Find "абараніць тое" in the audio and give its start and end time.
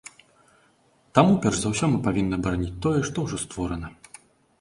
2.39-2.99